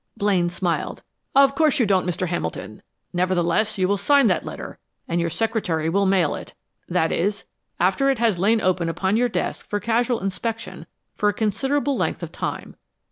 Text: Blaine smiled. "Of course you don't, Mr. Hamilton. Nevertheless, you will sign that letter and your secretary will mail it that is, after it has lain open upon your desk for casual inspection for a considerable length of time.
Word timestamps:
Blaine 0.17 0.49
smiled. 0.49 1.03
"Of 1.35 1.53
course 1.53 1.79
you 1.79 1.85
don't, 1.85 2.07
Mr. 2.07 2.25
Hamilton. 2.25 2.81
Nevertheless, 3.13 3.77
you 3.77 3.87
will 3.87 3.97
sign 3.97 4.25
that 4.25 4.43
letter 4.43 4.79
and 5.07 5.21
your 5.21 5.29
secretary 5.29 5.89
will 5.89 6.07
mail 6.07 6.33
it 6.33 6.55
that 6.89 7.11
is, 7.11 7.43
after 7.79 8.09
it 8.09 8.17
has 8.17 8.39
lain 8.39 8.61
open 8.61 8.89
upon 8.89 9.15
your 9.15 9.29
desk 9.29 9.69
for 9.69 9.79
casual 9.79 10.19
inspection 10.19 10.87
for 11.13 11.29
a 11.29 11.33
considerable 11.35 11.95
length 11.95 12.23
of 12.23 12.31
time. 12.31 12.77